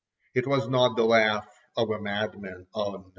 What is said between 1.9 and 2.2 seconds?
a